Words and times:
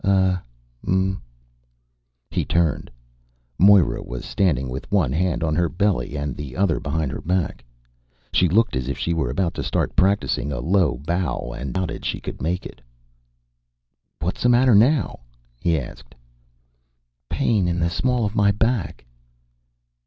"Uh. 0.03 0.35
Mm." 0.83 1.19
He 2.31 2.43
turned. 2.43 2.89
Moira 3.59 4.01
was 4.01 4.25
standing 4.25 4.67
with 4.67 4.91
one 4.91 5.11
hand 5.11 5.43
on 5.43 5.53
her 5.55 5.69
belly 5.69 6.15
and 6.17 6.35
the 6.35 6.55
other 6.57 6.79
behind 6.79 7.11
her 7.11 7.21
back. 7.21 7.63
She 8.33 8.49
looked 8.49 8.75
as 8.75 8.87
if 8.87 8.97
she 8.97 9.13
were 9.13 9.29
about 9.29 9.53
to 9.53 9.63
start 9.63 9.95
practicing 9.95 10.51
a 10.51 10.59
low 10.59 10.97
bow 11.05 11.51
and 11.55 11.71
doubted 11.71 12.03
she 12.03 12.19
could 12.19 12.41
make 12.41 12.65
it. 12.65 12.81
"What's 14.19 14.41
the 14.41 14.49
matter 14.49 14.73
now?" 14.73 15.19
he 15.59 15.77
asked. 15.79 16.15
"Pain 17.29 17.67
in 17.67 17.79
the 17.79 17.91
small 17.91 18.25
of 18.25 18.33
my 18.33 18.49
back." 18.51 19.05